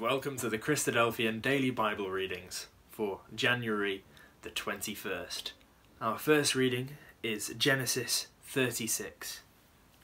welcome 0.00 0.36
to 0.36 0.48
the 0.48 0.58
Christadelphian 0.58 1.42
Daily 1.42 1.70
Bible 1.70 2.08
Readings 2.08 2.68
for 2.88 3.20
January 3.34 4.04
the 4.42 4.50
21st. 4.50 5.52
Our 6.00 6.18
first 6.18 6.54
reading 6.54 6.90
is 7.24 7.52
Genesis 7.58 8.28
36. 8.44 9.40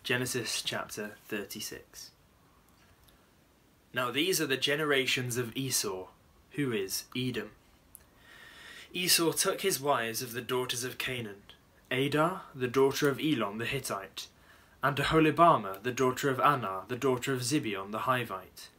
Genesis 0.02 0.62
chapter 0.62 1.12
36. 1.28 2.10
Now 3.92 4.10
these 4.10 4.40
are 4.40 4.46
the 4.46 4.56
generations 4.56 5.36
of 5.36 5.56
Esau, 5.56 6.08
who 6.52 6.72
is 6.72 7.04
Edom. 7.16 7.52
Esau 8.92 9.30
took 9.30 9.60
his 9.60 9.80
wives 9.80 10.22
of 10.22 10.32
the 10.32 10.42
daughters 10.42 10.82
of 10.82 10.98
Canaan, 10.98 11.42
Adah, 11.92 12.40
the 12.52 12.68
daughter 12.68 13.08
of 13.08 13.20
Elon 13.20 13.58
the 13.58 13.64
Hittite, 13.64 14.26
and 14.82 14.96
Aholibamah, 14.96 15.84
the 15.84 15.92
daughter 15.92 16.30
of 16.30 16.40
Anah, 16.40 16.82
the 16.88 16.96
daughter 16.96 17.32
of 17.32 17.42
Zibeon 17.42 17.92
the 17.92 18.00
Hivite, 18.00 18.70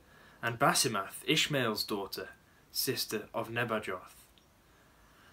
and 0.46 0.60
Basemath, 0.60 1.24
Ishmael's 1.26 1.84
daughter, 1.84 2.30
sister 2.72 3.24
of 3.34 3.50
Nebajoth. 3.50 4.28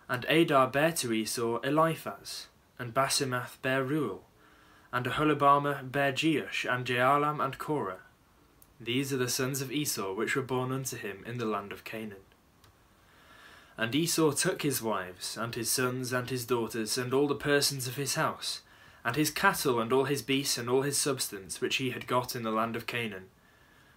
And 0.08 0.24
Adah 0.24 0.68
bare 0.68 0.92
to 0.92 1.12
Esau 1.12 1.60
Eliphaz, 1.60 2.46
and 2.78 2.94
Basemath 2.94 3.60
bare 3.60 3.84
Reuel, 3.84 4.22
and 4.90 5.04
Aholibamah 5.04 5.92
bare 5.92 6.14
Jeush, 6.14 6.64
and 6.64 6.86
Jaalam, 6.86 7.44
and 7.44 7.58
Korah. 7.58 7.98
These 8.80 9.12
are 9.12 9.18
the 9.18 9.28
sons 9.28 9.60
of 9.60 9.70
Esau 9.70 10.14
which 10.14 10.34
were 10.34 10.40
born 10.40 10.72
unto 10.72 10.96
him 10.96 11.22
in 11.26 11.36
the 11.36 11.44
land 11.44 11.72
of 11.72 11.84
Canaan. 11.84 12.24
And 13.76 13.94
Esau 13.94 14.32
took 14.32 14.62
his 14.62 14.80
wives, 14.80 15.36
and 15.36 15.54
his 15.54 15.70
sons, 15.70 16.14
and 16.14 16.30
his 16.30 16.46
daughters, 16.46 16.96
and 16.96 17.12
all 17.12 17.28
the 17.28 17.34
persons 17.34 17.86
of 17.86 17.96
his 17.96 18.14
house, 18.14 18.62
and 19.04 19.14
his 19.14 19.30
cattle, 19.30 19.78
and 19.78 19.92
all 19.92 20.04
his 20.04 20.22
beasts, 20.22 20.56
and 20.56 20.70
all 20.70 20.80
his 20.80 20.96
substance, 20.96 21.60
which 21.60 21.76
he 21.76 21.90
had 21.90 22.06
got 22.06 22.34
in 22.34 22.44
the 22.44 22.50
land 22.50 22.76
of 22.76 22.86
Canaan, 22.86 23.26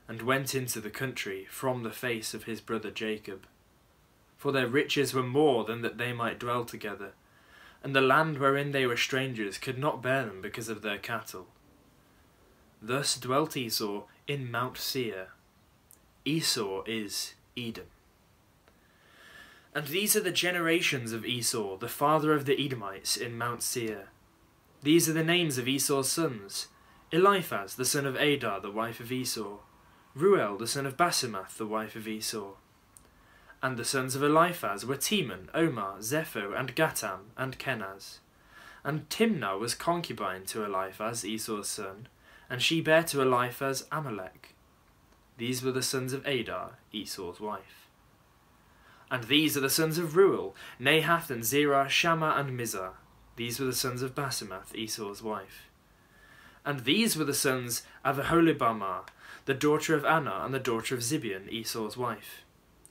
and 0.08 0.22
went 0.22 0.54
into 0.54 0.80
the 0.80 0.90
country 0.90 1.48
from 1.50 1.84
the 1.84 1.92
face 1.92 2.34
of 2.34 2.44
his 2.44 2.62
brother 2.62 2.92
Jacob. 2.92 3.48
For 4.38 4.52
their 4.52 4.68
riches 4.68 5.14
were 5.14 5.24
more 5.24 5.64
than 5.64 5.82
that 5.82 5.98
they 5.98 6.14
might 6.14 6.40
dwell 6.40 6.66
together, 6.66 7.14
and 7.84 7.96
the 7.96 8.02
land 8.02 8.38
wherein 8.38 8.72
they 8.72 8.86
were 8.86 8.98
strangers 8.98 9.58
could 9.58 9.78
not 9.78 10.02
bear 10.02 10.26
them 10.26 10.42
because 10.42 10.70
of 10.70 10.82
their 10.82 10.98
cattle. 10.98 11.48
Thus 12.82 13.18
dwelt 13.18 13.58
Esau 13.58 14.04
in 14.28 14.52
Mount 14.52 14.78
Seir. 14.78 15.30
Esau 16.24 16.84
is 16.86 17.34
Edom. 17.58 17.86
And 19.74 19.88
these 19.88 20.16
are 20.16 20.22
the 20.22 20.32
generations 20.32 21.12
of 21.12 21.26
Esau, 21.26 21.78
the 21.78 21.88
father 21.88 22.34
of 22.34 22.46
the 22.46 22.64
Edomites, 22.64 23.18
in 23.18 23.38
Mount 23.38 23.62
Seir. 23.62 24.10
These 24.82 25.10
are 25.10 25.14
the 25.14 25.24
names 25.24 25.58
of 25.58 25.68
Esau's 25.68 26.10
sons 26.10 26.68
Eliphaz, 27.12 27.76
the 27.76 27.86
son 27.86 28.06
of 28.06 28.16
Adah, 28.16 28.60
the 28.62 28.72
wife 28.72 29.00
of 29.00 29.12
Esau, 29.12 29.58
Reuel, 30.16 30.58
the 30.58 30.66
son 30.66 30.86
of 30.86 30.96
Basemath, 30.96 31.58
the 31.58 31.66
wife 31.66 31.98
of 31.98 32.08
Esau. 32.08 32.54
And 33.62 33.76
the 33.76 33.84
sons 33.84 34.16
of 34.16 34.24
Eliphaz 34.24 34.86
were 34.86 34.96
Teman, 34.96 35.50
Omar, 35.54 35.98
Zepho, 36.00 36.58
and 36.58 36.74
Gatam, 36.74 37.32
and 37.36 37.60
Kenaz. 37.60 38.20
And 38.86 39.10
Timnah 39.10 39.60
was 39.60 39.76
concubine 39.76 40.46
to 40.46 40.64
Eliphaz, 40.64 41.26
Esau's 41.26 41.68
son, 41.68 42.08
and 42.50 42.62
she 42.62 42.80
bare 42.80 43.04
to 43.04 43.22
Eliphaz 43.22 43.88
Amalek. 43.92 44.56
These 45.38 45.62
were 45.62 45.74
the 45.74 45.82
sons 45.82 46.14
of 46.14 46.26
Adah, 46.26 46.76
Esau's 46.94 47.42
wife. 47.42 47.90
And 49.12 49.26
these 49.26 49.58
are 49.58 49.62
the 49.62 49.70
sons 49.70 49.98
of 49.98 50.16
Reuel, 50.16 50.56
Nahath 50.80 51.30
and 51.30 51.44
Zerah, 51.44 51.90
Shammah 51.90 52.36
and 52.38 52.58
Mizzah. 52.58 52.94
These 53.36 53.60
were 53.60 53.66
the 53.66 53.74
sons 53.74 54.02
of 54.02 54.16
Basemath, 54.16 54.74
Esau's 54.74 55.22
wife. 55.22 55.70
And 56.64 56.86
these 56.86 57.18
were 57.18 57.26
the 57.26 57.34
sons 57.34 57.84
of 58.06 58.18
Aholibamah, 58.18 59.08
the 59.46 59.54
daughter 59.54 59.96
of 59.96 60.06
Anah 60.06 60.42
and 60.44 60.54
the 60.54 60.60
daughter 60.60 60.96
of 60.96 61.02
Zibeon, 61.02 61.50
Esau's 61.50 61.98
wife. 61.98 62.44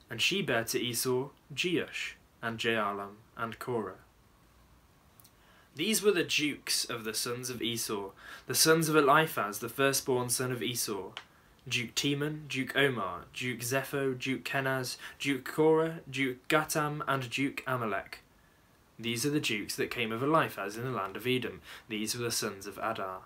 And 0.09 0.21
she 0.21 0.43
bare 0.43 0.65
to 0.65 0.81
Esau 0.81 1.29
Jeush, 1.53 2.13
and 2.43 2.59
Jaalam, 2.59 3.17
and 3.37 3.59
Korah. 3.59 3.95
These 5.77 6.03
were 6.03 6.13
the 6.13 6.23
dukes 6.23 6.85
of 6.85 7.03
the 7.03 7.15
sons 7.15 7.51
of 7.51 7.61
Esau, 7.61 8.11
the 8.47 8.55
sons 8.55 8.89
of 8.89 8.95
Eliphaz, 8.95 9.59
the 9.59 9.69
firstborn 9.69 10.29
son 10.29 10.53
of 10.53 10.63
Esau, 10.63 11.11
Duke 11.67 11.95
Teman, 11.95 12.47
Duke 12.47 12.77
Omar, 12.77 13.23
Duke 13.33 13.61
Zepho, 13.61 14.17
Duke 14.17 14.45
Kenaz, 14.45 14.97
Duke 15.19 15.45
Korah, 15.45 16.01
Duke 16.09 16.47
Gatam, 16.49 17.03
and 17.09 17.29
Duke 17.29 17.65
Amalek. 17.67 18.21
These 18.99 19.27
are 19.27 19.31
the 19.31 19.41
dukes 19.41 19.75
that 19.75 19.91
came 19.91 20.13
of 20.13 20.23
Eliphaz 20.23 20.77
in 20.77 20.85
the 20.85 20.91
land 20.91 21.17
of 21.17 21.27
Edom. 21.27 21.61
These 21.89 22.15
were 22.15 22.23
the 22.23 22.31
sons 22.31 22.67
of 22.69 22.79
Adah. 22.79 23.23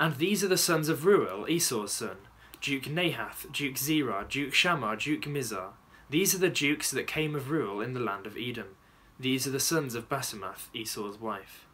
And 0.00 0.16
these 0.16 0.44
are 0.44 0.48
the 0.48 0.56
sons 0.56 0.88
of 0.88 1.04
Reuel, 1.04 1.48
Esau's 1.48 1.92
son, 1.92 2.16
Duke 2.60 2.84
Nahath, 2.84 3.50
Duke 3.52 3.76
Zerah, 3.76 4.26
Duke 4.28 4.54
Shammah, 4.54 4.96
Duke 4.96 5.22
Mizzah. 5.22 5.70
These 6.10 6.34
are 6.34 6.38
the 6.38 6.48
dukes 6.48 6.90
that 6.90 7.06
came 7.06 7.34
of 7.34 7.50
Reuel 7.50 7.80
in 7.80 7.94
the 7.94 8.00
land 8.00 8.26
of 8.26 8.36
Edom. 8.36 8.76
These 9.18 9.46
are 9.46 9.50
the 9.50 9.60
sons 9.60 9.94
of 9.94 10.08
Basemath, 10.08 10.68
Esau's 10.72 11.20
wife. 11.20 11.66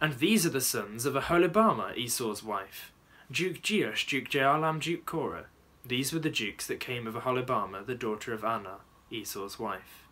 And 0.00 0.14
these 0.14 0.44
are 0.44 0.50
the 0.50 0.60
sons 0.60 1.06
of 1.06 1.14
Aholibamah, 1.14 1.96
Esau's 1.96 2.42
wife. 2.42 2.92
Duke 3.30 3.62
Jeush, 3.62 4.06
Duke 4.06 4.28
Jaalam, 4.28 4.80
Duke 4.80 5.06
Korah. 5.06 5.46
These 5.84 6.12
were 6.12 6.18
the 6.18 6.30
dukes 6.30 6.66
that 6.66 6.80
came 6.80 7.06
of 7.06 7.14
Aholibamah, 7.14 7.86
the 7.86 7.94
daughter 7.94 8.32
of 8.32 8.44
Anah, 8.44 8.80
Esau's 9.10 9.58
wife. 9.58 10.08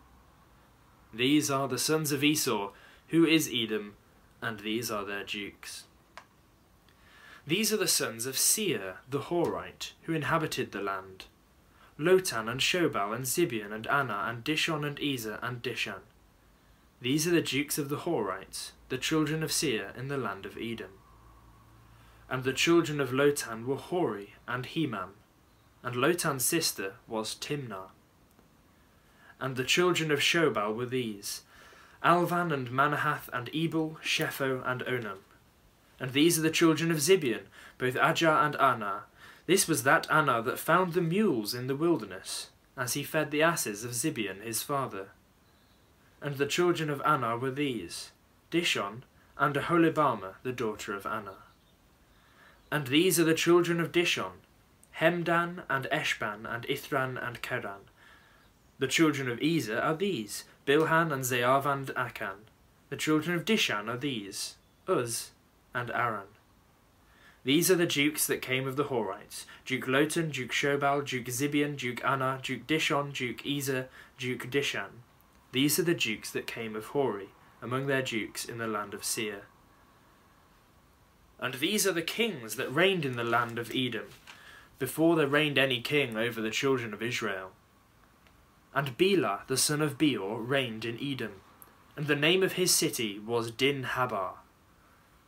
These 1.13 1.51
are 1.51 1.67
the 1.67 1.77
sons 1.77 2.11
of 2.11 2.23
Esau, 2.23 2.71
who 3.09 3.25
is 3.25 3.51
Edom, 3.53 3.95
and 4.41 4.61
these 4.61 4.89
are 4.89 5.05
their 5.05 5.23
dukes. 5.23 5.83
These 7.45 7.73
are 7.73 7.77
the 7.77 7.87
sons 7.87 8.25
of 8.25 8.37
Seir, 8.37 8.99
the 9.09 9.19
Horite, 9.19 9.91
who 10.03 10.13
inhabited 10.13 10.71
the 10.71 10.81
land. 10.81 11.25
Lotan 11.99 12.49
and 12.49 12.61
Shobal 12.61 13.13
and 13.13 13.25
Zibeon 13.25 13.73
and 13.73 13.85
Anah 13.85 14.25
and 14.29 14.43
Dishon 14.43 14.85
and 14.85 14.97
Ezer 14.99 15.39
and 15.41 15.61
Dishan. 15.61 16.01
These 17.01 17.27
are 17.27 17.31
the 17.31 17.41
dukes 17.41 17.77
of 17.77 17.89
the 17.89 17.97
Horites, 17.97 18.71
the 18.87 18.97
children 18.97 19.43
of 19.43 19.51
Seir 19.51 19.91
in 19.97 20.07
the 20.07 20.17
land 20.17 20.45
of 20.45 20.57
Edom. 20.57 20.91
And 22.29 22.45
the 22.45 22.53
children 22.53 23.01
of 23.01 23.09
Lotan 23.09 23.65
were 23.65 23.75
Hori 23.75 24.35
and 24.47 24.65
Hemam, 24.65 25.09
and 25.83 25.95
Lotan's 25.95 26.45
sister 26.45 26.93
was 27.07 27.35
Timnah. 27.35 27.89
And 29.41 29.57
the 29.57 29.65
children 29.65 30.11
of 30.11 30.19
Shobal 30.19 30.73
were 30.73 30.85
these 30.85 31.41
Alvan 32.01 32.53
and 32.53 32.69
Manahath 32.69 33.27
and 33.33 33.49
Ebal, 33.53 33.97
Shepho 34.01 34.65
and 34.65 34.81
Onam. 34.85 35.19
And 35.99 36.13
these 36.13 36.39
are 36.39 36.41
the 36.41 36.51
children 36.51 36.91
of 36.91 36.97
Zibeon, 36.97 37.43
both 37.77 37.95
Ajah 37.95 38.45
and 38.45 38.55
Anah. 38.55 39.03
This 39.45 39.67
was 39.67 39.83
that 39.83 40.09
Anah 40.09 40.41
that 40.43 40.59
found 40.59 40.93
the 40.93 41.01
mules 41.01 41.53
in 41.53 41.67
the 41.67 41.75
wilderness, 41.75 42.49
as 42.77 42.93
he 42.93 43.03
fed 43.03 43.31
the 43.31 43.43
asses 43.43 43.83
of 43.83 43.91
Zibeon 43.91 44.41
his 44.41 44.63
father. 44.63 45.09
And 46.21 46.37
the 46.37 46.45
children 46.45 46.89
of 46.89 47.01
Anah 47.01 47.37
were 47.37 47.51
these 47.51 48.11
Dishon 48.51 49.03
and 49.37 49.55
Aholibamah, 49.55 50.35
the 50.43 50.51
daughter 50.51 50.93
of 50.93 51.05
Anah. 51.05 51.43
And 52.71 52.87
these 52.87 53.19
are 53.19 53.25
the 53.25 53.33
children 53.33 53.79
of 53.79 53.91
Dishon, 53.91 54.41
Hemdan 54.99 55.63
and 55.69 55.85
Eshban 55.91 56.45
and 56.51 56.65
Ithran 56.67 57.17
and 57.25 57.41
Keran. 57.41 57.89
The 58.79 58.87
children 58.87 59.29
of 59.29 59.41
Ezer 59.41 59.79
are 59.79 59.95
these, 59.95 60.45
Bilhan 60.65 61.11
and 61.11 61.23
Zeav 61.23 61.65
and 61.65 61.87
Akan. 61.89 62.45
The 62.89 62.97
children 62.97 63.35
of 63.35 63.45
Dishan 63.45 63.87
are 63.87 63.97
these, 63.97 64.55
Uz 64.87 65.31
and 65.73 65.89
Aran. 65.91 66.27
These 67.45 67.69
are 67.69 67.75
the 67.75 67.85
dukes 67.85 68.25
that 68.27 68.41
came 68.41 68.67
of 68.67 68.77
the 68.77 68.85
Horites, 68.85 69.45
Duke 69.65 69.85
Lotan, 69.85 70.31
Duke 70.31 70.51
Shobal, 70.51 71.05
Duke 71.05 71.25
Zibeon, 71.25 71.75
Duke 71.75 72.03
Anah, 72.05 72.39
Duke 72.41 72.65
Dishon, 72.65 73.11
Duke 73.13 73.45
Ezer, 73.45 73.89
Duke 74.17 74.49
Dishan. 74.49 75.01
These 75.51 75.77
are 75.77 75.83
the 75.83 75.93
dukes 75.93 76.31
that 76.31 76.47
came 76.47 76.75
of 76.75 76.85
Hori, 76.87 77.29
among 77.61 77.87
their 77.87 78.01
dukes 78.01 78.45
in 78.45 78.59
the 78.59 78.67
land 78.67 78.93
of 78.93 79.03
Seir. 79.03 79.43
And 81.37 81.55
these 81.55 81.85
are 81.85 81.91
the 81.91 82.01
kings 82.01 82.55
that 82.55 82.73
reigned 82.73 83.03
in 83.03 83.17
the 83.17 83.23
land 83.25 83.59
of 83.59 83.71
Edom, 83.75 84.07
before 84.79 85.17
there 85.17 85.27
reigned 85.27 85.57
any 85.57 85.81
king 85.81 86.15
over 86.15 86.39
the 86.39 86.49
children 86.49 86.93
of 86.93 87.03
Israel. 87.03 87.51
And 88.73 88.97
Bela 88.97 89.41
the 89.47 89.57
son 89.57 89.81
of 89.81 89.97
Beor 89.97 90.41
reigned 90.41 90.85
in 90.85 90.97
Edom, 91.01 91.41
and 91.97 92.07
the 92.07 92.15
name 92.15 92.41
of 92.41 92.53
his 92.53 92.73
city 92.73 93.19
was 93.19 93.51
Dinhabah. 93.51 94.37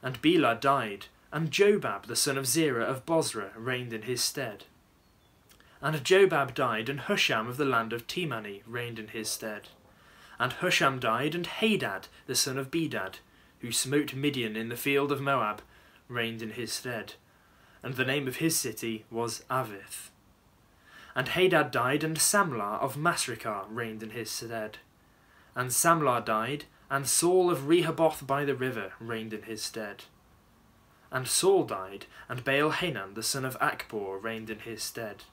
And 0.05 0.21
Bela 0.21 0.55
died, 0.55 1.07
and 1.31 1.49
Jobab 1.49 2.05
the 2.05 2.15
son 2.15 2.37
of 2.37 2.45
Zerah 2.45 2.85
of 2.85 3.07
Bozrah 3.07 3.51
reigned 3.57 3.91
in 3.91 4.03
his 4.03 4.21
stead. 4.21 4.65
And 5.81 6.03
Jobab 6.03 6.53
died, 6.53 6.89
and 6.89 7.01
Husham 7.01 7.47
of 7.47 7.57
the 7.57 7.65
land 7.65 7.91
of 7.91 8.05
Temani 8.05 8.61
reigned 8.67 8.99
in 8.99 9.07
his 9.07 9.29
stead. 9.29 9.69
And 10.39 10.53
Husham 10.53 10.99
died, 10.99 11.33
and 11.33 11.47
Hadad 11.47 12.07
the 12.27 12.35
son 12.35 12.59
of 12.59 12.69
Bedad, 12.69 13.15
who 13.61 13.71
smote 13.71 14.13
Midian 14.13 14.55
in 14.55 14.69
the 14.69 14.77
field 14.77 15.11
of 15.11 15.21
Moab, 15.21 15.63
reigned 16.07 16.43
in 16.43 16.51
his 16.51 16.71
stead, 16.71 17.15
and 17.81 17.95
the 17.95 18.05
name 18.05 18.27
of 18.27 18.35
his 18.35 18.55
city 18.55 19.05
was 19.09 19.43
Avith. 19.49 20.11
And 21.15 21.29
Hadad 21.29 21.71
died, 21.71 22.03
and 22.03 22.17
Samlah 22.17 22.79
of 22.79 22.95
Masrekah 22.95 23.65
reigned 23.71 24.03
in 24.03 24.11
his 24.11 24.29
stead. 24.29 24.77
And 25.55 25.71
Samlah 25.71 26.23
died, 26.23 26.65
and 26.95 27.09
Saul 27.09 27.51
of 27.51 27.67
Rehoboth 27.67 28.25
by 28.25 28.45
the 28.45 28.55
river 28.55 28.93
reigned 29.01 29.33
in 29.33 29.41
his 29.41 29.61
stead. 29.61 30.05
And 31.11 31.27
Saul 31.27 31.65
died, 31.65 32.05
and 32.29 32.45
Baal 32.45 32.71
Hanan 32.71 33.15
the 33.15 33.21
son 33.21 33.43
of 33.43 33.59
Achbor 33.59 34.23
reigned 34.23 34.49
in 34.49 34.59
his 34.59 34.81
stead. 34.81 35.25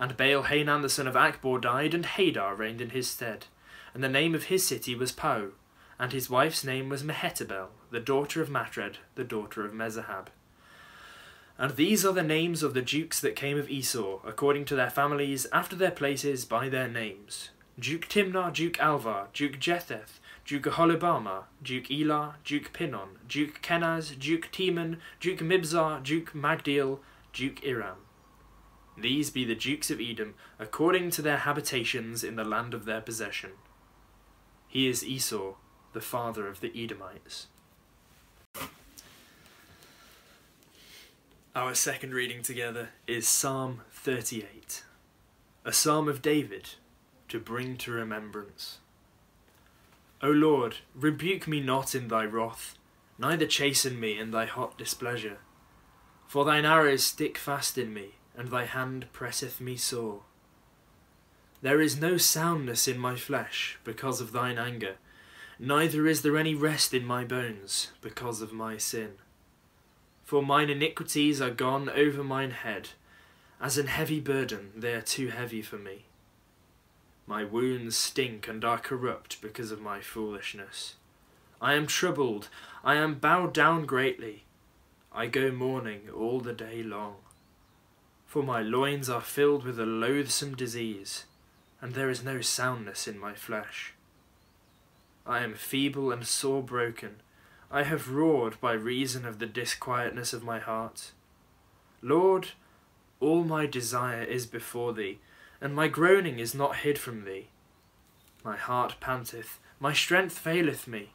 And 0.00 0.16
Baal 0.16 0.42
Hanan 0.42 0.82
the 0.82 0.88
son 0.88 1.06
of 1.06 1.14
Achbor 1.14 1.60
died, 1.60 1.94
and 1.94 2.04
Hadar 2.04 2.58
reigned 2.58 2.80
in 2.80 2.90
his 2.90 3.08
stead. 3.08 3.46
And 3.94 4.02
the 4.02 4.08
name 4.08 4.34
of 4.34 4.46
his 4.46 4.66
city 4.66 4.96
was 4.96 5.12
Pau, 5.12 5.50
and 5.96 6.10
his 6.10 6.28
wife's 6.28 6.64
name 6.64 6.88
was 6.88 7.04
Mehetabel, 7.04 7.68
the 7.92 8.00
daughter 8.00 8.42
of 8.42 8.50
Matred, 8.50 8.98
the 9.14 9.22
daughter 9.22 9.64
of 9.64 9.72
Mezahab. 9.72 10.26
And 11.56 11.76
these 11.76 12.04
are 12.04 12.12
the 12.12 12.24
names 12.24 12.64
of 12.64 12.74
the 12.74 12.82
dukes 12.82 13.20
that 13.20 13.36
came 13.36 13.60
of 13.60 13.70
Esau, 13.70 14.18
according 14.26 14.64
to 14.64 14.74
their 14.74 14.90
families, 14.90 15.46
after 15.52 15.76
their 15.76 15.92
places, 15.92 16.44
by 16.44 16.68
their 16.68 16.88
names. 16.88 17.50
Duke 17.78 18.08
Timnah, 18.08 18.52
Duke 18.52 18.78
Alvah, 18.78 19.26
Duke 19.32 19.60
Jetheth, 19.60 20.20
Duke 20.44 20.64
Aholibamah, 20.64 21.44
Duke 21.62 21.90
Elah, 21.90 22.36
Duke 22.44 22.72
Pinon, 22.74 23.18
Duke 23.26 23.62
Kenaz, 23.62 24.18
Duke 24.18 24.50
Teman, 24.52 24.98
Duke 25.18 25.38
Mibzar, 25.38 26.02
Duke 26.02 26.32
Magdiel, 26.34 26.98
Duke 27.32 27.64
Iram. 27.64 27.98
These 28.96 29.30
be 29.30 29.44
the 29.44 29.54
dukes 29.54 29.90
of 29.90 30.00
Edom, 30.00 30.34
according 30.58 31.10
to 31.12 31.22
their 31.22 31.38
habitations 31.38 32.22
in 32.22 32.36
the 32.36 32.44
land 32.44 32.74
of 32.74 32.84
their 32.84 33.00
possession. 33.00 33.52
He 34.68 34.86
is 34.86 35.02
Esau, 35.02 35.54
the 35.94 36.00
father 36.00 36.46
of 36.46 36.60
the 36.60 36.72
Edomites. 36.76 37.46
Our 41.56 41.74
second 41.74 42.12
reading 42.12 42.42
together 42.42 42.90
is 43.06 43.26
Psalm 43.26 43.80
38, 43.92 44.84
a 45.64 45.72
psalm 45.72 46.08
of 46.08 46.20
David 46.20 46.70
to 47.28 47.38
bring 47.38 47.76
to 47.78 47.92
remembrance. 47.92 48.78
O 50.24 50.30
Lord, 50.30 50.76
rebuke 50.94 51.46
me 51.46 51.60
not 51.60 51.94
in 51.94 52.08
thy 52.08 52.24
wrath, 52.24 52.78
neither 53.18 53.46
chasten 53.46 54.00
me 54.00 54.18
in 54.18 54.30
thy 54.30 54.46
hot 54.46 54.78
displeasure. 54.78 55.36
For 56.26 56.46
thine 56.46 56.64
arrows 56.64 57.04
stick 57.04 57.36
fast 57.36 57.76
in 57.76 57.92
me, 57.92 58.14
and 58.34 58.48
thy 58.48 58.64
hand 58.64 59.04
presseth 59.12 59.60
me 59.60 59.76
sore. 59.76 60.22
There 61.60 61.78
is 61.78 62.00
no 62.00 62.16
soundness 62.16 62.88
in 62.88 62.98
my 62.98 63.16
flesh 63.16 63.78
because 63.84 64.22
of 64.22 64.32
thine 64.32 64.56
anger, 64.56 64.94
neither 65.58 66.06
is 66.06 66.22
there 66.22 66.38
any 66.38 66.54
rest 66.54 66.94
in 66.94 67.04
my 67.04 67.24
bones 67.24 67.90
because 68.00 68.40
of 68.40 68.50
my 68.50 68.78
sin. 68.78 69.16
For 70.24 70.42
mine 70.42 70.70
iniquities 70.70 71.42
are 71.42 71.50
gone 71.50 71.90
over 71.90 72.24
mine 72.24 72.52
head, 72.52 72.88
as 73.60 73.76
an 73.76 73.88
heavy 73.88 74.20
burden 74.20 74.72
they 74.74 74.94
are 74.94 75.02
too 75.02 75.28
heavy 75.28 75.60
for 75.60 75.76
me. 75.76 76.06
My 77.26 77.44
wounds 77.44 77.96
stink 77.96 78.48
and 78.48 78.64
are 78.64 78.78
corrupt 78.78 79.40
because 79.40 79.70
of 79.70 79.80
my 79.80 80.00
foolishness. 80.00 80.96
I 81.60 81.74
am 81.74 81.86
troubled, 81.86 82.48
I 82.82 82.96
am 82.96 83.14
bowed 83.14 83.54
down 83.54 83.86
greatly. 83.86 84.44
I 85.12 85.26
go 85.26 85.50
mourning 85.50 86.10
all 86.14 86.40
the 86.40 86.52
day 86.52 86.82
long. 86.82 87.16
For 88.26 88.42
my 88.42 88.60
loins 88.60 89.08
are 89.08 89.20
filled 89.20 89.64
with 89.64 89.78
a 89.78 89.86
loathsome 89.86 90.56
disease, 90.56 91.24
and 91.80 91.94
there 91.94 92.10
is 92.10 92.24
no 92.24 92.40
soundness 92.40 93.06
in 93.06 93.18
my 93.18 93.34
flesh. 93.34 93.94
I 95.24 95.38
am 95.40 95.54
feeble 95.54 96.12
and 96.12 96.26
sore 96.26 96.62
broken. 96.62 97.22
I 97.70 97.84
have 97.84 98.10
roared 98.10 98.60
by 98.60 98.72
reason 98.72 99.24
of 99.24 99.38
the 99.38 99.46
disquietness 99.46 100.32
of 100.32 100.42
my 100.42 100.58
heart. 100.58 101.12
Lord, 102.02 102.48
all 103.20 103.44
my 103.44 103.66
desire 103.66 104.22
is 104.22 104.46
before 104.46 104.92
thee, 104.92 105.20
and 105.64 105.74
my 105.74 105.88
groaning 105.88 106.38
is 106.38 106.54
not 106.54 106.76
hid 106.76 106.98
from 106.98 107.24
thee. 107.24 107.46
My 108.44 108.54
heart 108.54 108.96
panteth, 109.00 109.58
my 109.80 109.94
strength 109.94 110.38
faileth 110.38 110.86
me. 110.86 111.12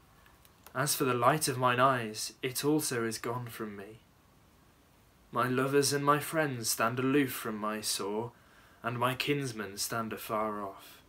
As 0.73 0.95
for 0.95 1.03
the 1.03 1.13
light 1.13 1.47
of 1.47 1.59
mine 1.59 1.79
eyes, 1.79 2.33
it 2.41 2.65
also 2.65 3.05
is 3.05 3.19
gone 3.19 3.45
from 3.45 3.77
me. 3.77 3.99
My 5.31 5.47
lovers 5.47 5.93
and 5.93 6.03
my 6.03 6.17
friends 6.17 6.71
stand 6.71 6.97
aloof 6.97 7.31
from 7.31 7.57
my 7.57 7.79
sore, 7.81 8.31
and 8.81 8.97
my 8.97 9.13
kinsmen 9.13 9.77
stand 9.77 10.13
afar 10.13 10.63
off. 10.63 10.99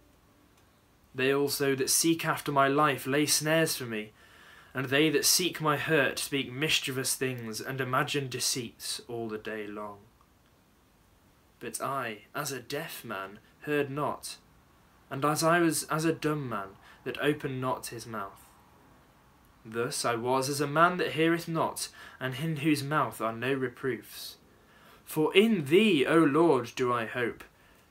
They 1.15 1.33
also 1.33 1.75
that 1.77 1.89
seek 1.89 2.27
after 2.27 2.53
my 2.53 2.69
life 2.69 3.07
lay 3.07 3.25
snares 3.25 3.75
for 3.75 3.87
me, 3.87 4.13
and 4.75 4.91
they 4.91 5.09
that 5.09 5.25
seek 5.25 5.63
my 5.63 5.79
hurt 5.79 6.19
speak 6.19 6.53
mischievous 6.53 7.15
things 7.15 7.59
and 7.59 7.81
imagine 7.81 8.29
deceits 8.29 9.01
all 9.09 9.29
the 9.29 9.39
day 9.39 9.67
long. 9.67 10.01
But 11.61 11.81
I, 11.81 12.23
as 12.35 12.53
a 12.53 12.61
deaf 12.61 13.05
man, 13.05 13.39
heard 13.61 13.91
not, 13.91 14.37
and 15.11 15.25
as 15.25 15.45
I 15.45 15.61
was 15.61 15.85
as 15.85 16.05
a 16.05 16.12
dumb 16.12 16.49
man 16.49 16.71
that 17.05 17.21
opened 17.21 17.61
not 17.61 17.89
his 17.89 18.07
mouth. 18.07 18.47
Thus 19.65 20.05
I 20.07 20.15
was 20.15 20.49
as 20.49 20.61
a 20.61 20.67
man 20.67 20.97
that 20.97 21.12
heareth 21.12 21.47
not, 21.47 21.89
and 22.19 22.35
in 22.35 22.57
whose 22.57 22.83
mouth 22.83 23.21
are 23.21 23.33
no 23.33 23.53
reproofs. 23.53 24.37
For 25.05 25.35
in 25.35 25.67
thee, 25.67 26.07
O 26.07 26.19
Lord, 26.19 26.73
do 26.77 26.93
I 26.93 27.05
hope. 27.05 27.45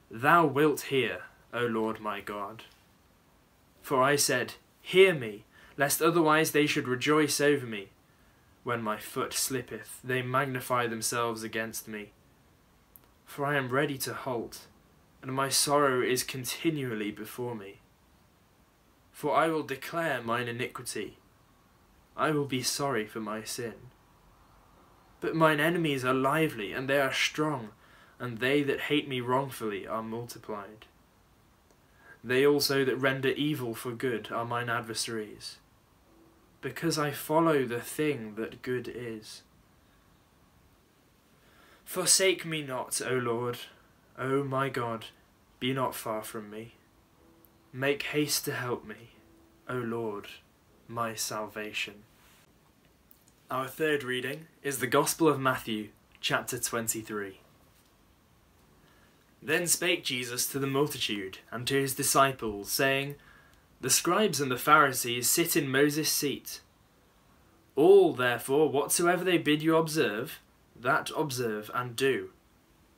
Thou 0.10 0.46
wilt 0.46 0.82
hear, 0.82 1.24
O 1.54 1.66
Lord 1.66 2.00
my 2.00 2.22
God. 2.22 2.64
For 3.84 4.02
I 4.02 4.16
said, 4.16 4.54
Hear 4.82 5.14
me, 5.14 5.46
lest 5.78 6.02
otherwise 6.02 6.52
they 6.52 6.66
should 6.66 6.88
rejoice 6.88 7.40
over 7.40 7.66
me. 7.66 7.90
When 8.64 8.82
my 8.82 8.98
foot 8.98 9.34
slippeth, 9.34 10.00
they 10.04 10.22
magnify 10.22 10.88
themselves 10.88 11.44
against 11.44 11.88
me. 11.88 12.12
For 13.30 13.46
I 13.46 13.58
am 13.58 13.70
ready 13.70 14.00
to 14.00 14.16
halt, 14.16 14.66
and 15.22 15.32
my 15.32 15.50
sorrow 15.50 16.02
is 16.02 16.24
continually 16.24 17.12
before 17.12 17.54
me. 17.54 17.80
For 19.12 19.36
I 19.36 19.50
will 19.50 19.62
declare 19.62 20.24
mine 20.24 20.48
iniquity, 20.48 21.20
I 22.18 22.32
will 22.32 22.46
be 22.46 22.64
sorry 22.64 23.06
for 23.06 23.20
my 23.20 23.44
sin. 23.44 23.76
But 25.22 25.36
mine 25.36 25.60
enemies 25.60 26.04
are 26.04 26.14
lively, 26.14 26.74
and 26.74 26.90
they 26.90 27.00
are 27.00 27.14
strong, 27.14 27.70
and 28.18 28.40
they 28.40 28.64
that 28.64 28.90
hate 28.90 29.08
me 29.08 29.22
wrongfully 29.22 29.86
are 29.86 30.02
multiplied. 30.02 30.88
They 32.24 32.48
also 32.48 32.84
that 32.84 32.98
render 32.98 33.30
evil 33.30 33.76
for 33.76 33.92
good 33.92 34.32
are 34.32 34.44
mine 34.44 34.70
adversaries, 34.70 35.60
because 36.62 36.98
I 36.98 37.12
follow 37.12 37.64
the 37.64 37.80
thing 37.80 38.34
that 38.38 38.64
good 38.64 38.88
is. 38.88 39.44
Forsake 41.90 42.46
me 42.46 42.62
not, 42.62 43.02
O 43.04 43.16
Lord, 43.16 43.58
O 44.16 44.44
my 44.44 44.70
God, 44.70 45.06
be 45.60 45.74
not 45.74 45.96
far 45.96 46.22
from 46.22 46.52
me. 46.52 46.76
Make 47.74 48.04
haste 48.04 48.46
to 48.46 48.52
help 48.52 48.86
me, 48.86 49.14
O 49.68 49.74
Lord, 49.74 50.28
my 50.88 51.16
salvation. 51.16 52.04
Our 53.50 53.68
third 53.68 54.04
reading 54.04 54.46
is 54.62 54.78
the 54.78 54.86
Gospel 54.86 55.28
of 55.28 55.40
Matthew, 55.40 55.88
chapter 56.22 56.60
23. 56.60 57.40
Then 59.42 59.66
spake 59.66 60.04
Jesus 60.04 60.46
to 60.46 60.60
the 60.60 60.68
multitude 60.68 61.40
and 61.50 61.66
to 61.66 61.82
his 61.82 61.96
disciples, 61.96 62.70
saying, 62.70 63.16
The 63.82 63.90
scribes 63.90 64.40
and 64.40 64.52
the 64.52 64.58
Pharisees 64.58 65.28
sit 65.28 65.56
in 65.56 65.72
Moses' 65.72 66.12
seat. 66.12 66.62
All, 67.76 68.14
therefore, 68.14 68.70
whatsoever 68.70 69.24
they 69.24 69.40
bid 69.40 69.64
you 69.64 69.76
observe, 69.76 70.40
that 70.82 71.12
observe 71.16 71.70
and 71.74 71.96
do. 71.96 72.30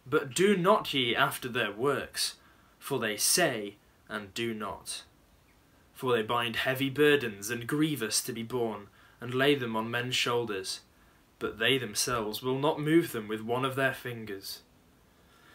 But 0.06 0.34
do 0.34 0.58
not 0.58 0.94
ye 0.94 1.16
after 1.16 1.48
their 1.48 1.72
works, 1.72 2.36
for 2.80 3.00
they 3.00 3.18
say 3.18 3.76
and 4.10 4.34
do 4.34 4.54
not. 4.54 5.04
For 5.94 6.14
they 6.16 6.24
bind 6.24 6.58
heavy 6.58 6.90
burdens 6.90 7.50
and 7.50 7.68
grievous 7.68 8.22
to 8.24 8.34
be 8.34 8.44
borne, 8.44 8.88
and 9.20 9.34
lay 9.34 9.56
them 9.56 9.76
on 9.76 9.92
men's 9.92 10.16
shoulders, 10.16 10.82
but 11.38 11.60
they 11.60 11.78
themselves 11.78 12.42
will 12.42 12.58
not 12.58 12.80
move 12.80 13.12
them 13.12 13.28
with 13.28 13.42
one 13.42 13.64
of 13.64 13.76
their 13.76 13.94
fingers. 13.94 14.62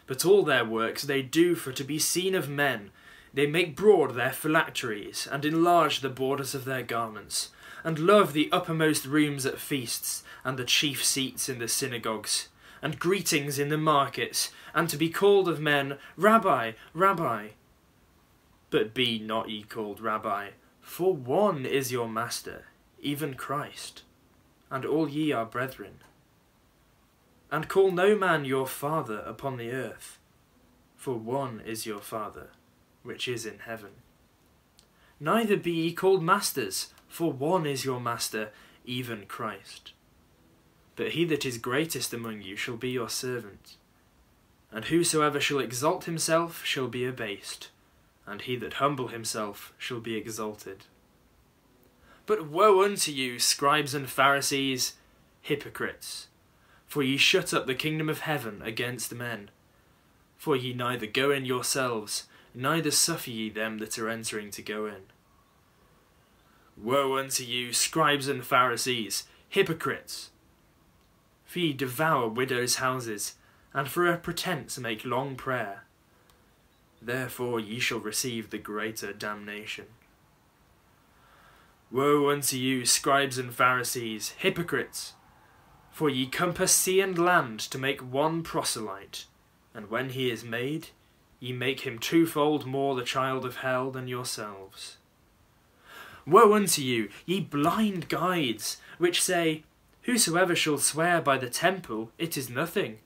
But 0.05 0.25
all 0.25 0.43
their 0.43 0.65
works 0.65 1.03
they 1.03 1.21
do 1.21 1.53
for 1.53 1.73
to 1.73 1.83
be 1.83 1.99
seen 1.99 2.33
of 2.33 2.49
men. 2.49 2.91
They 3.33 3.45
make 3.45 3.75
broad 3.75 4.15
their 4.15 4.31
phylacteries, 4.31 5.27
and 5.29 5.43
enlarge 5.43 5.99
the 5.99 6.09
borders 6.09 6.55
of 6.55 6.63
their 6.63 6.81
garments, 6.81 7.49
and 7.87 7.99
love 7.99 8.33
the 8.33 8.51
uppermost 8.51 9.05
rooms 9.05 9.45
at 9.45 9.57
feasts, 9.57 10.21
and 10.43 10.59
the 10.59 10.65
chief 10.65 11.01
seats 11.01 11.47
in 11.47 11.57
the 11.57 11.69
synagogues, 11.69 12.49
and 12.81 12.99
greetings 12.99 13.57
in 13.57 13.69
the 13.69 13.77
markets, 13.77 14.51
and 14.75 14.89
to 14.89 14.97
be 14.97 15.09
called 15.09 15.47
of 15.47 15.61
men, 15.61 15.97
Rabbi, 16.17 16.73
Rabbi. 16.93 17.47
But 18.71 18.93
be 18.93 19.19
not 19.19 19.47
ye 19.47 19.63
called 19.63 20.01
Rabbi, 20.01 20.49
for 20.81 21.13
one 21.13 21.65
is 21.65 21.89
your 21.89 22.09
Master, 22.09 22.65
even 22.99 23.35
Christ, 23.35 24.03
and 24.69 24.83
all 24.83 25.07
ye 25.07 25.31
are 25.31 25.45
brethren. 25.45 25.99
And 27.49 27.69
call 27.69 27.91
no 27.91 28.17
man 28.17 28.43
your 28.43 28.67
father 28.67 29.19
upon 29.19 29.55
the 29.55 29.71
earth, 29.71 30.19
for 30.97 31.15
one 31.15 31.61
is 31.65 31.85
your 31.85 32.01
Father, 32.01 32.49
which 33.03 33.29
is 33.29 33.45
in 33.45 33.59
heaven. 33.59 33.91
Neither 35.21 35.55
be 35.55 35.71
ye 35.71 35.93
called 35.93 36.21
masters, 36.21 36.93
for 37.07 37.31
one 37.31 37.65
is 37.65 37.85
your 37.85 37.99
Master, 37.99 38.51
even 38.85 39.25
Christ. 39.25 39.93
But 40.95 41.11
he 41.11 41.25
that 41.25 41.45
is 41.45 41.57
greatest 41.57 42.13
among 42.13 42.41
you 42.41 42.55
shall 42.55 42.77
be 42.77 42.89
your 42.89 43.09
servant. 43.09 43.75
And 44.71 44.85
whosoever 44.85 45.39
shall 45.39 45.59
exalt 45.59 46.05
himself 46.05 46.65
shall 46.65 46.87
be 46.87 47.05
abased, 47.05 47.69
and 48.25 48.41
he 48.41 48.55
that 48.57 48.73
humble 48.73 49.07
himself 49.07 49.73
shall 49.77 49.99
be 49.99 50.15
exalted. 50.15 50.85
But 52.25 52.47
woe 52.49 52.83
unto 52.83 53.11
you, 53.11 53.39
scribes 53.39 53.93
and 53.93 54.09
Pharisees, 54.09 54.95
hypocrites! 55.41 56.27
For 56.85 57.03
ye 57.03 57.17
shut 57.17 57.53
up 57.53 57.67
the 57.67 57.75
kingdom 57.75 58.09
of 58.09 58.19
heaven 58.19 58.61
against 58.61 59.13
men. 59.13 59.49
For 60.37 60.55
ye 60.55 60.73
neither 60.73 61.05
go 61.05 61.31
in 61.31 61.45
yourselves, 61.45 62.27
neither 62.53 62.91
suffer 62.91 63.29
ye 63.29 63.49
them 63.49 63.77
that 63.77 63.97
are 63.97 64.09
entering 64.09 64.51
to 64.51 64.61
go 64.61 64.85
in. 64.85 65.03
Woe 66.81 67.17
unto 67.17 67.43
you, 67.43 67.73
scribes 67.73 68.27
and 68.27 68.45
Pharisees, 68.45 69.23
hypocrites! 69.49 70.29
For 71.45 71.59
ye 71.59 71.73
devour 71.73 72.27
widows' 72.27 72.75
houses, 72.75 73.35
and 73.73 73.87
for 73.89 74.05
a 74.05 74.17
pretence 74.17 74.77
make 74.77 75.03
long 75.03 75.35
prayer. 75.35 75.85
Therefore 77.01 77.59
ye 77.59 77.79
shall 77.79 77.99
receive 77.99 78.49
the 78.49 78.57
greater 78.59 79.11
damnation. 79.11 79.85
Woe 81.89 82.29
unto 82.29 82.57
you, 82.57 82.85
scribes 82.85 83.37
and 83.37 83.53
Pharisees, 83.53 84.35
hypocrites! 84.37 85.13
For 85.91 86.09
ye 86.09 86.27
compass 86.27 86.73
sea 86.73 87.01
and 87.01 87.17
land 87.17 87.59
to 87.59 87.79
make 87.79 88.01
one 88.01 88.43
proselyte, 88.43 89.25
and 89.73 89.89
when 89.89 90.09
he 90.09 90.29
is 90.29 90.43
made, 90.43 90.89
ye 91.39 91.53
make 91.53 91.81
him 91.81 91.97
twofold 91.97 92.67
more 92.67 92.93
the 92.93 93.03
child 93.03 93.45
of 93.45 93.57
hell 93.57 93.89
than 93.89 94.07
yourselves. 94.07 94.97
Woe 96.27 96.53
unto 96.53 96.81
you, 96.81 97.07
ye 97.25 97.39
blind 97.39 98.09
guides, 98.09 98.81
which 98.97 99.21
say, 99.23 99.63
Whosoever 100.01 100.55
shall 100.55 100.77
swear 100.77 101.21
by 101.21 101.37
the 101.37 101.49
temple, 101.49 102.11
it 102.17 102.35
is 102.35 102.49
nothing. 102.49 102.99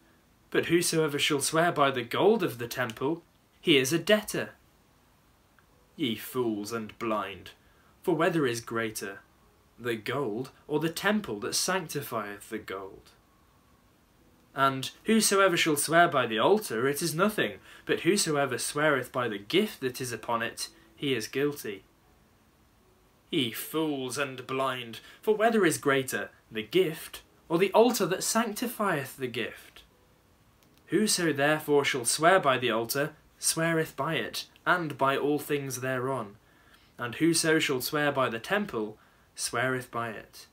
But 0.50 0.66
whosoever 0.66 1.20
shall 1.20 1.40
swear 1.40 1.72
by 1.72 1.92
the 1.92 2.04
gold 2.04 2.42
of 2.42 2.58
the 2.58 2.68
temple, 2.68 3.24
he 3.62 3.78
is 3.78 3.94
a 3.94 4.00
debtor. 4.00 4.51
Ye 5.96 6.16
fools 6.16 6.72
and 6.72 6.98
blind, 6.98 7.51
for 8.01 8.16
whether 8.16 8.48
is 8.48 8.60
greater, 8.60 9.20
the 9.80 9.96
gold 9.96 10.50
or 10.68 10.80
the 10.80 10.90
temple 10.90 11.40
that 11.42 11.54
sanctifieth 11.54 12.50
the 12.50 12.58
gold? 12.58 13.12
And 14.56 14.90
whosoever 15.04 15.56
shall 15.56 15.78
swear 15.78 16.08
by 16.08 16.25
the 16.25 16.40
altar, 16.40 16.88
it 16.88 17.04
is 17.04 17.13
nothing, 17.13 17.60
but 17.86 18.01
whosoever 18.01 18.58
sweareth 18.58 19.12
by 19.12 19.28
the 19.28 19.38
gift 19.38 19.80
that 19.82 20.01
is 20.01 20.12
upon 20.12 20.42
it, 20.42 20.70
he 20.96 21.13
is 21.13 21.28
guilty. 21.28 21.84
Ye 23.32 23.52
fools 23.52 24.18
and 24.18 24.46
blind, 24.46 25.00
for 25.22 25.34
whether 25.34 25.66
is 25.66 25.78
greater, 25.78 26.30
the 26.52 26.64
gift, 26.64 27.22
or 27.48 27.58
the 27.58 27.72
altar 27.72 28.06
that 28.06 28.24
sanctifieth 28.24 29.16
the 29.16 29.28
gift? 29.28 29.84
Whoso 30.88 31.32
therefore 31.32 31.86
shall 31.86 32.04
swear 32.04 32.42
by 32.42 32.58
the 32.58 32.72
altar, 32.72 33.14
sweareth 33.40 33.96
by 33.96 34.16
it, 34.16 34.48
and 34.66 34.98
by 34.98 35.16
all 35.16 35.40
things 35.40 35.80
thereon. 35.80 36.36
And 36.98 37.16
whoso 37.16 37.58
shall 37.58 37.80
swear 37.80 38.12
by 38.12 38.28
the 38.28 38.40
temple, 38.40 38.98
sweareth 39.34 39.90
by 39.90 40.10
it, 40.10 40.48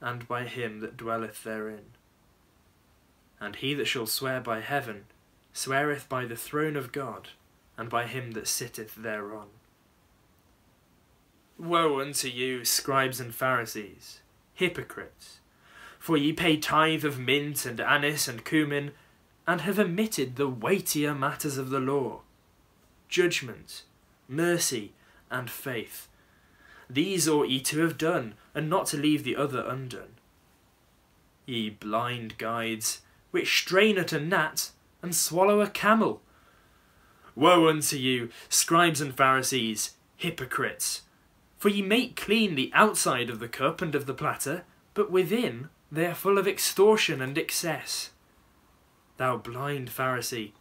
and 0.00 0.26
by 0.26 0.44
him 0.44 0.80
that 0.80 0.96
dwelleth 0.96 1.44
therein. 1.44 1.92
And 3.40 3.56
he 3.56 3.74
that 3.74 3.86
shall 3.86 4.06
swear 4.06 4.40
by 4.40 4.60
heaven, 4.60 5.04
sweareth 5.52 6.08
by 6.08 6.26
the 6.26 6.36
throne 6.36 6.76
of 6.76 6.90
God, 6.90 7.28
and 7.78 7.88
by 7.88 8.06
him 8.06 8.32
that 8.32 8.48
sitteth 8.48 8.96
thereon. 8.96 9.48
Woe 11.58 12.00
unto 12.00 12.28
you, 12.28 12.64
scribes 12.64 13.20
and 13.20 13.34
Pharisees, 13.34 14.20
hypocrites! 14.54 15.38
For 15.98 16.16
ye 16.16 16.32
pay 16.32 16.56
tithe 16.56 17.04
of 17.04 17.18
mint 17.18 17.64
and 17.64 17.80
anise 17.80 18.28
and 18.28 18.44
cumin, 18.44 18.92
and 19.46 19.60
have 19.60 19.78
omitted 19.78 20.36
the 20.36 20.48
weightier 20.48 21.14
matters 21.14 21.56
of 21.56 21.70
the 21.70 21.80
law 21.80 22.22
judgment, 23.08 23.84
mercy, 24.26 24.92
and 25.30 25.48
faith. 25.48 26.08
These 26.90 27.28
ought 27.28 27.48
ye 27.48 27.60
to 27.60 27.78
have 27.82 27.96
done, 27.96 28.34
and 28.56 28.68
not 28.68 28.86
to 28.88 28.96
leave 28.96 29.22
the 29.22 29.36
other 29.36 29.64
undone. 29.64 30.14
Ye 31.46 31.70
blind 31.70 32.36
guides, 32.38 33.02
which 33.30 33.56
strain 33.56 33.98
at 33.98 34.12
a 34.12 34.18
gnat 34.18 34.72
and 35.00 35.14
swallow 35.14 35.60
a 35.60 35.70
camel. 35.70 36.22
Woe 37.36 37.68
unto 37.68 37.96
you, 37.96 38.30
scribes 38.48 39.00
and 39.00 39.14
Pharisees, 39.14 39.96
hypocrites! 40.16 41.02
For 41.64 41.70
ye 41.70 41.80
make 41.80 42.14
clean 42.14 42.56
the 42.56 42.70
outside 42.74 43.30
of 43.30 43.38
the 43.38 43.48
cup 43.48 43.80
and 43.80 43.94
of 43.94 44.04
the 44.04 44.12
platter, 44.12 44.64
but 44.92 45.10
within 45.10 45.70
they 45.90 46.04
are 46.04 46.14
full 46.14 46.36
of 46.36 46.46
extortion 46.46 47.22
and 47.22 47.38
excess. 47.38 48.10
Thou 49.16 49.38
blind 49.38 49.88
Pharisee, 49.88 50.52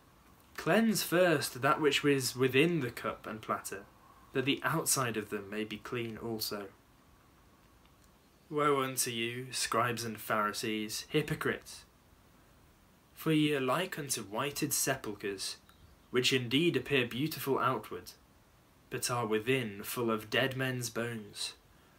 cleanse 0.55 1.03
first 1.03 1.62
that 1.62 1.81
which 1.81 2.05
is 2.05 2.38
within 2.38 2.79
the 2.79 2.89
cup 2.89 3.27
and 3.27 3.41
platter, 3.41 3.83
that 4.31 4.45
the 4.45 4.62
outside 4.63 5.17
of 5.17 5.29
them 5.29 5.50
may 5.50 5.65
be 5.65 5.75
clean 5.75 6.15
also. 6.15 6.67
Woe 8.50 8.81
unto 8.81 9.12
you, 9.12 9.48
scribes 9.51 10.05
and 10.05 10.17
Pharisees, 10.17 11.05
hypocrites! 11.10 11.83
For 13.13 13.33
ye 13.33 13.53
are 13.53 13.60
like 13.60 14.00
unto 14.00 14.22
whited 14.24 14.72
sepulchres, 14.72 15.57
which 16.12 16.31
indeed 16.31 16.77
appear 16.77 17.05
beautiful 17.05 17.60
outward, 17.60 18.12
but 18.93 19.09
are 19.09 19.25
within 19.25 19.81
full 19.81 20.12
of 20.12 20.29
dead 20.29 20.55
men's 20.55 20.88
bones, 20.91 21.53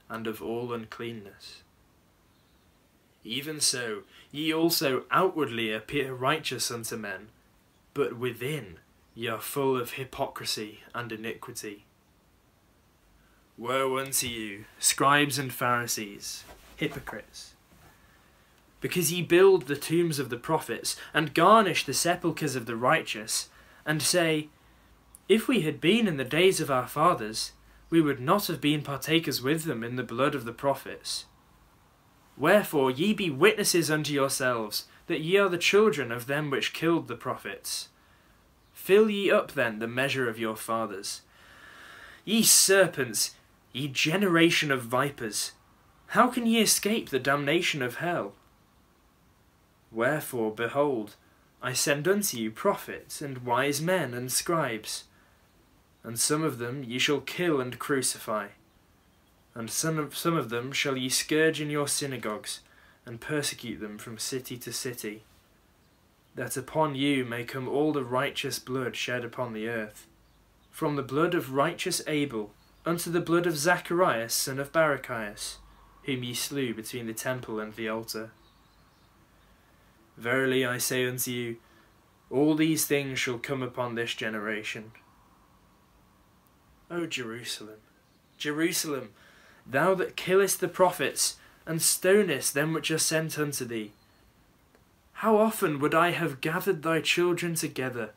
and 0.08 0.28
of 0.28 0.40
all 0.40 0.72
uncleanness. 0.72 1.64
Even 3.24 3.60
so, 3.60 4.04
ye 4.30 4.54
also 4.54 5.02
outwardly 5.10 5.72
appear 5.72 6.14
righteous 6.14 6.70
unto 6.70 6.96
men, 6.96 7.30
but 7.94 8.16
within 8.16 8.78
ye 9.12 9.26
are 9.26 9.40
full 9.40 9.76
of 9.76 9.94
hypocrisy 9.94 10.84
and 10.94 11.10
iniquity. 11.10 11.84
Woe 13.58 13.98
unto 13.98 14.28
you, 14.28 14.66
scribes 14.78 15.36
and 15.36 15.52
Pharisees, 15.52 16.44
hypocrites! 16.76 17.54
Because 18.80 19.12
ye 19.12 19.20
build 19.20 19.66
the 19.66 19.74
tombs 19.74 20.20
of 20.20 20.30
the 20.30 20.36
prophets, 20.36 20.94
and 21.12 21.34
garnish 21.34 21.86
the 21.86 21.92
sepulchres 21.92 22.54
of 22.54 22.66
the 22.66 22.76
righteous, 22.76 23.48
and 23.84 24.00
say, 24.00 24.48
If 25.28 25.48
we 25.48 25.62
had 25.62 25.80
been 25.80 26.06
in 26.06 26.18
the 26.18 26.24
days 26.24 26.60
of 26.60 26.70
our 26.70 26.86
fathers, 26.86 27.52
we 27.88 28.02
would 28.02 28.20
not 28.20 28.46
have 28.48 28.60
been 28.60 28.82
partakers 28.82 29.40
with 29.40 29.64
them 29.64 29.82
in 29.82 29.96
the 29.96 30.02
blood 30.02 30.34
of 30.34 30.44
the 30.44 30.52
prophets. 30.52 31.24
Wherefore 32.36 32.90
ye 32.90 33.14
be 33.14 33.30
witnesses 33.30 33.90
unto 33.90 34.12
yourselves, 34.12 34.86
that 35.06 35.20
ye 35.20 35.38
are 35.38 35.48
the 35.48 35.56
children 35.56 36.12
of 36.12 36.26
them 36.26 36.50
which 36.50 36.74
killed 36.74 37.08
the 37.08 37.16
prophets. 37.16 37.88
Fill 38.72 39.08
ye 39.08 39.30
up 39.30 39.52
then 39.52 39.78
the 39.78 39.86
measure 39.86 40.28
of 40.28 40.38
your 40.38 40.56
fathers. 40.56 41.22
Ye 42.24 42.42
serpents, 42.42 43.34
ye 43.72 43.88
generation 43.88 44.70
of 44.70 44.82
vipers, 44.82 45.52
how 46.08 46.28
can 46.28 46.46
ye 46.46 46.60
escape 46.60 47.08
the 47.08 47.18
damnation 47.18 47.80
of 47.82 47.96
hell? 47.96 48.34
Wherefore, 49.90 50.54
behold, 50.54 51.16
I 51.62 51.72
send 51.72 52.06
unto 52.06 52.36
you 52.36 52.50
prophets, 52.50 53.22
and 53.22 53.38
wise 53.38 53.80
men, 53.80 54.12
and 54.12 54.30
scribes, 54.30 55.04
and 56.04 56.20
some 56.20 56.44
of 56.44 56.58
them 56.58 56.84
ye 56.84 56.98
shall 56.98 57.20
kill 57.20 57.60
and 57.60 57.78
crucify 57.78 58.48
and 59.54 59.70
some 59.70 59.98
of, 59.98 60.16
some 60.16 60.36
of 60.36 60.50
them 60.50 60.72
shall 60.72 60.96
ye 60.96 61.08
scourge 61.08 61.60
in 61.60 61.70
your 61.70 61.86
synagogues, 61.86 62.60
and 63.06 63.20
persecute 63.20 63.80
them 63.80 63.98
from 63.98 64.18
city 64.18 64.56
to 64.56 64.72
city, 64.72 65.22
that 66.34 66.56
upon 66.56 66.94
you 66.94 67.24
may 67.24 67.44
come 67.44 67.68
all 67.68 67.92
the 67.92 68.04
righteous 68.04 68.58
blood 68.58 68.96
shed 68.96 69.24
upon 69.24 69.52
the 69.52 69.68
earth, 69.68 70.06
from 70.70 70.96
the 70.96 71.02
blood 71.02 71.34
of 71.34 71.52
righteous 71.52 72.02
Abel 72.08 72.50
unto 72.84 73.10
the 73.10 73.20
blood 73.20 73.46
of 73.46 73.56
Zacharias 73.56 74.34
son 74.34 74.58
of 74.58 74.72
Barachias, 74.72 75.56
whom 76.02 76.24
ye 76.24 76.34
slew 76.34 76.74
between 76.74 77.06
the 77.06 77.14
temple 77.14 77.60
and 77.60 77.74
the 77.74 77.88
altar. 77.88 78.30
Verily 80.16 80.66
I 80.66 80.78
say 80.78 81.06
unto 81.06 81.30
you, 81.30 81.56
all 82.30 82.56
these 82.56 82.86
things 82.86 83.18
shall 83.20 83.38
come 83.38 83.62
upon 83.62 83.94
this 83.94 84.14
generation. 84.14 84.90
O 86.90 87.06
Jerusalem, 87.06 87.78
Jerusalem, 88.38 89.10
thou 89.66 89.94
that 89.94 90.16
killest 90.16 90.60
the 90.60 90.68
prophets, 90.68 91.36
and 91.66 91.80
stonest 91.80 92.52
them 92.52 92.72
which 92.72 92.90
are 92.90 92.98
sent 92.98 93.38
unto 93.38 93.64
thee. 93.64 93.92
How 95.14 95.36
often 95.36 95.78
would 95.78 95.94
I 95.94 96.10
have 96.10 96.40
gathered 96.40 96.82
thy 96.82 97.00
children 97.00 97.54
together, 97.54 98.10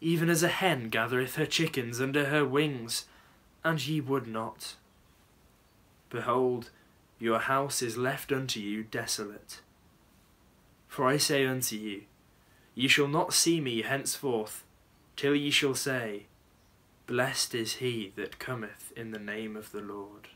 even 0.00 0.28
as 0.28 0.42
a 0.42 0.48
hen 0.48 0.88
gathereth 0.88 1.36
her 1.36 1.46
chickens 1.46 2.00
under 2.00 2.26
her 2.26 2.44
wings, 2.44 3.04
and 3.62 3.86
ye 3.86 4.00
would 4.00 4.26
not. 4.26 4.74
Behold, 6.08 6.70
your 7.18 7.40
house 7.40 7.82
is 7.82 7.96
left 7.96 8.32
unto 8.32 8.58
you 8.58 8.82
desolate. 8.82 9.60
For 10.88 11.06
I 11.06 11.18
say 11.18 11.46
unto 11.46 11.76
you, 11.76 12.02
ye 12.74 12.88
shall 12.88 13.08
not 13.08 13.34
see 13.34 13.60
me 13.60 13.82
henceforth, 13.82 14.64
till 15.16 15.34
ye 15.34 15.50
shall 15.50 15.74
say, 15.74 16.24
Blessed 17.10 17.56
is 17.56 17.72
he 17.74 18.12
that 18.14 18.38
cometh 18.38 18.92
in 18.94 19.10
the 19.10 19.18
name 19.18 19.56
of 19.56 19.72
the 19.72 19.80
Lord. 19.80 20.28